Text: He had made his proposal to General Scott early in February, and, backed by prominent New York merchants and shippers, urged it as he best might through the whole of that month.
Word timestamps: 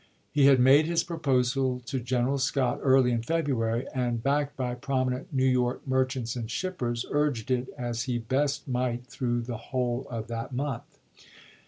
He 0.31 0.47
had 0.47 0.59
made 0.59 0.87
his 0.87 1.03
proposal 1.03 1.79
to 1.85 1.99
General 1.99 2.39
Scott 2.39 2.79
early 2.81 3.11
in 3.11 3.21
February, 3.21 3.85
and, 3.93 4.23
backed 4.23 4.57
by 4.57 4.73
prominent 4.73 5.31
New 5.31 5.45
York 5.45 5.87
merchants 5.87 6.35
and 6.35 6.49
shippers, 6.49 7.05
urged 7.11 7.51
it 7.51 7.67
as 7.77 8.05
he 8.05 8.17
best 8.17 8.67
might 8.67 9.05
through 9.05 9.41
the 9.43 9.57
whole 9.57 10.07
of 10.09 10.25
that 10.27 10.53
month. 10.53 10.97